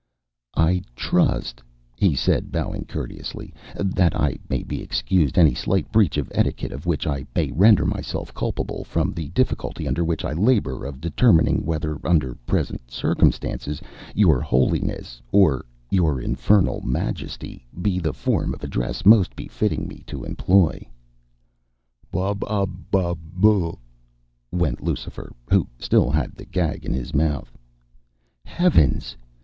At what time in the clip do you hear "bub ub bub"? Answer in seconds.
22.11-23.19